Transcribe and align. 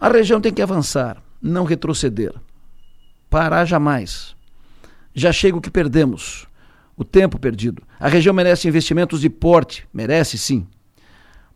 A 0.00 0.08
região 0.08 0.40
tem 0.40 0.52
que 0.52 0.62
avançar, 0.62 1.20
não 1.42 1.64
retroceder. 1.64 2.32
Parar 3.28 3.64
jamais. 3.64 4.36
Já 5.12 5.32
chega 5.32 5.56
o 5.56 5.60
que 5.60 5.70
perdemos, 5.70 6.46
o 6.96 7.04
tempo 7.04 7.36
perdido. 7.36 7.82
A 7.98 8.08
região 8.08 8.32
merece 8.32 8.68
investimentos 8.68 9.20
de 9.20 9.28
porte, 9.28 9.88
merece 9.92 10.38
sim. 10.38 10.66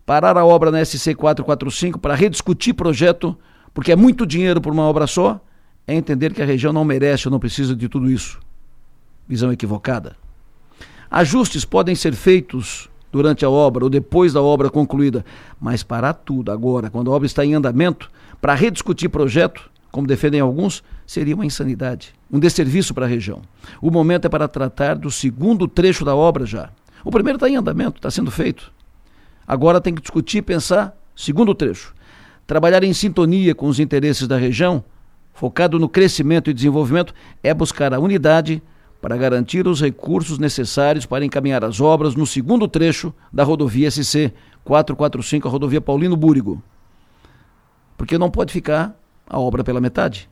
Parar 0.05 0.37
a 0.37 0.45
obra 0.45 0.71
na 0.71 0.83
SC 0.83 1.15
445 1.15 1.97
para 1.99 2.15
rediscutir 2.15 2.73
projeto, 2.73 3.37
porque 3.73 3.93
é 3.93 3.95
muito 3.95 4.25
dinheiro 4.25 4.59
por 4.59 4.73
uma 4.73 4.83
obra 4.83 5.07
só, 5.07 5.39
é 5.87 5.95
entender 5.95 6.33
que 6.33 6.41
a 6.41 6.45
região 6.45 6.73
não 6.73 6.83
merece 6.83 7.29
ou 7.29 7.31
não 7.31 7.39
precisa 7.39 7.73
de 7.73 7.87
tudo 7.87 8.11
isso. 8.11 8.41
Visão 9.25 9.53
equivocada. 9.53 10.17
Ajustes 11.09 11.63
podem 11.63 11.95
ser 11.95 12.13
feitos 12.13 12.89
durante 13.13 13.45
a 13.45 13.49
obra 13.49 13.83
ou 13.83 13.89
depois 13.91 14.33
da 14.33 14.41
obra 14.41 14.71
concluída, 14.71 15.23
mas 15.61 15.83
parar 15.83 16.13
tudo 16.13 16.51
agora, 16.51 16.89
quando 16.89 17.11
a 17.11 17.15
obra 17.15 17.27
está 17.27 17.45
em 17.45 17.53
andamento, 17.53 18.09
para 18.41 18.55
rediscutir 18.55 19.07
projeto, 19.07 19.69
como 19.91 20.07
defendem 20.07 20.41
alguns, 20.41 20.83
seria 21.05 21.35
uma 21.35 21.45
insanidade, 21.45 22.11
um 22.31 22.39
desserviço 22.39 22.91
para 22.91 23.05
a 23.05 23.07
região. 23.07 23.43
O 23.79 23.91
momento 23.91 24.25
é 24.25 24.29
para 24.29 24.47
tratar 24.47 24.95
do 24.95 25.11
segundo 25.11 25.67
trecho 25.67 26.03
da 26.03 26.15
obra 26.15 26.43
já. 26.43 26.71
O 27.05 27.11
primeiro 27.11 27.37
está 27.37 27.47
em 27.47 27.55
andamento, 27.55 27.97
está 27.97 28.09
sendo 28.09 28.31
feito. 28.31 28.73
Agora 29.47 29.79
tem 29.79 29.93
que 29.93 30.01
discutir 30.01 30.39
e 30.39 30.41
pensar 30.41 30.97
segundo 31.15 31.53
trecho. 31.53 31.93
Trabalhar 32.47 32.83
em 32.83 32.93
sintonia 32.93 33.53
com 33.53 33.67
os 33.67 33.79
interesses 33.79 34.27
da 34.27 34.37
região, 34.37 34.83
focado 35.35 35.77
no 35.77 35.87
crescimento 35.87 36.49
e 36.49 36.53
desenvolvimento, 36.53 37.13
é 37.43 37.53
buscar 37.53 37.93
a 37.93 37.99
unidade 37.99 38.59
para 39.03 39.17
garantir 39.17 39.67
os 39.67 39.81
recursos 39.81 40.39
necessários 40.39 41.05
para 41.05 41.25
encaminhar 41.25 41.61
as 41.65 41.81
obras 41.81 42.15
no 42.15 42.25
segundo 42.25 42.69
trecho 42.69 43.13
da 43.33 43.43
rodovia 43.43 43.91
SC 43.91 44.31
445, 44.63 45.45
a 45.45 45.51
rodovia 45.51 45.81
Paulino 45.81 46.15
Búrigo. 46.15 46.63
Porque 47.97 48.17
não 48.17 48.31
pode 48.31 48.53
ficar 48.53 48.97
a 49.27 49.37
obra 49.37 49.61
pela 49.61 49.81
metade. 49.81 50.29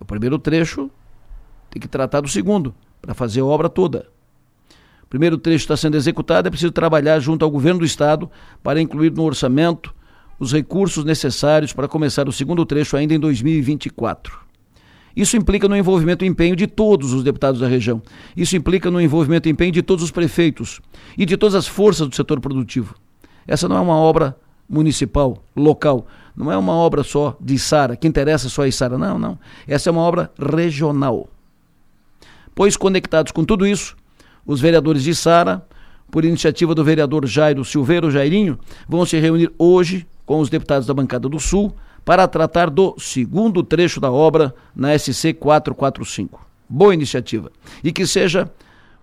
O 0.00 0.06
primeiro 0.06 0.38
trecho 0.38 0.90
tem 1.68 1.82
que 1.82 1.86
tratar 1.86 2.22
do 2.22 2.28
segundo, 2.28 2.74
para 3.02 3.12
fazer 3.12 3.40
a 3.40 3.44
obra 3.44 3.68
toda. 3.68 4.06
O 5.02 5.06
primeiro 5.08 5.36
trecho 5.36 5.64
está 5.64 5.76
sendo 5.76 5.98
executado, 5.98 6.48
é 6.48 6.50
preciso 6.50 6.72
trabalhar 6.72 7.20
junto 7.20 7.44
ao 7.44 7.50
governo 7.50 7.80
do 7.80 7.84
estado 7.84 8.30
para 8.62 8.80
incluir 8.80 9.12
no 9.12 9.24
orçamento 9.24 9.94
os 10.40 10.50
recursos 10.50 11.04
necessários 11.04 11.74
para 11.74 11.86
começar 11.86 12.26
o 12.26 12.32
segundo 12.32 12.64
trecho 12.64 12.96
ainda 12.96 13.12
em 13.12 13.20
2024. 13.20 14.47
Isso 15.18 15.36
implica 15.36 15.68
no 15.68 15.76
envolvimento 15.76 16.24
e 16.24 16.28
empenho 16.28 16.54
de 16.54 16.68
todos 16.68 17.12
os 17.12 17.24
deputados 17.24 17.60
da 17.60 17.66
região. 17.66 18.00
Isso 18.36 18.54
implica 18.54 18.88
no 18.88 19.00
envolvimento 19.00 19.48
e 19.48 19.50
empenho 19.50 19.72
de 19.72 19.82
todos 19.82 20.04
os 20.04 20.12
prefeitos 20.12 20.80
e 21.18 21.26
de 21.26 21.36
todas 21.36 21.56
as 21.56 21.66
forças 21.66 22.06
do 22.06 22.14
setor 22.14 22.38
produtivo. 22.38 22.94
Essa 23.44 23.68
não 23.68 23.76
é 23.76 23.80
uma 23.80 23.96
obra 23.96 24.36
municipal, 24.68 25.42
local. 25.56 26.06
Não 26.36 26.52
é 26.52 26.56
uma 26.56 26.72
obra 26.72 27.02
só 27.02 27.36
de 27.40 27.58
Sara, 27.58 27.96
que 27.96 28.06
interessa 28.06 28.48
só 28.48 28.64
a 28.64 28.70
Sara. 28.70 28.96
Não, 28.96 29.18
não. 29.18 29.36
Essa 29.66 29.90
é 29.90 29.92
uma 29.92 30.02
obra 30.02 30.30
regional. 30.38 31.28
Pois 32.54 32.76
conectados 32.76 33.32
com 33.32 33.44
tudo 33.44 33.66
isso, 33.66 33.96
os 34.46 34.60
vereadores 34.60 35.02
de 35.02 35.16
Sara, 35.16 35.66
por 36.12 36.24
iniciativa 36.24 36.76
do 36.76 36.84
vereador 36.84 37.26
Jairo 37.26 37.64
Silveiro 37.64 38.08
Jairinho, 38.08 38.56
vão 38.88 39.04
se 39.04 39.18
reunir 39.18 39.50
hoje 39.58 40.06
com 40.28 40.38
os 40.38 40.48
deputados 40.48 40.86
da 40.86 40.94
bancada 40.94 41.28
do 41.28 41.40
Sul 41.40 41.74
para 42.04 42.28
tratar 42.28 42.70
do 42.70 42.94
segundo 42.98 43.62
trecho 43.62 44.00
da 44.00 44.12
obra 44.12 44.54
na 44.76 44.96
SC 44.96 45.32
445. 45.32 46.46
Boa 46.68 46.94
iniciativa. 46.94 47.50
E 47.82 47.90
que 47.90 48.06
seja 48.06 48.48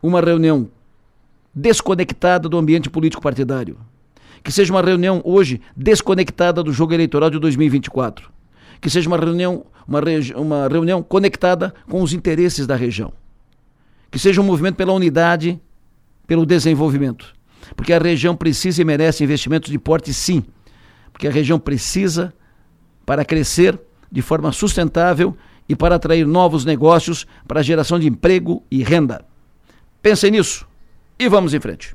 uma 0.01 0.21
reunião 0.21 0.69
desconectada 1.53 2.47
do 2.47 2.57
ambiente 2.57 2.89
político 2.89 3.21
partidário 3.21 3.77
que 4.45 4.51
seja 4.51 4.71
uma 4.71 4.81
reunião 4.81 5.23
hoje 5.25 5.59
desconectada 5.75 6.61
do 6.61 6.71
jogo 6.71 6.93
eleitoral 6.93 7.31
de 7.31 7.39
2024. 7.39 8.29
Que 8.79 8.91
seja 8.91 9.09
uma 9.09 9.17
reunião, 9.17 9.65
uma, 9.87 9.99
uma 10.35 10.67
reunião 10.67 11.01
conectada 11.01 11.73
com 11.89 12.03
os 12.03 12.13
interesses 12.13 12.67
da 12.67 12.75
região. 12.75 13.11
Que 14.11 14.19
seja 14.19 14.39
um 14.39 14.43
movimento 14.43 14.75
pela 14.75 14.93
unidade, 14.93 15.59
pelo 16.27 16.45
desenvolvimento. 16.45 17.33
Porque 17.75 17.91
a 17.91 17.97
região 17.97 18.35
precisa 18.35 18.83
e 18.83 18.85
merece 18.85 19.23
investimentos 19.23 19.71
de 19.71 19.79
porte, 19.79 20.13
sim. 20.13 20.43
Porque 21.15 21.29
a 21.29 21.31
região 21.31 21.57
precisa 21.57 22.33
para 23.05 23.23
crescer 23.23 23.79
de 24.11 24.21
forma 24.21 24.51
sustentável 24.51 25.37
e 25.67 25.73
para 25.73 25.95
atrair 25.95 26.27
novos 26.27 26.65
negócios 26.65 27.25
para 27.47 27.61
a 27.61 27.63
geração 27.63 27.97
de 27.97 28.05
emprego 28.05 28.61
e 28.69 28.83
renda. 28.83 29.25
Pensem 30.01 30.31
nisso 30.31 30.67
e 31.17 31.29
vamos 31.29 31.53
em 31.53 31.59
frente. 31.61 31.94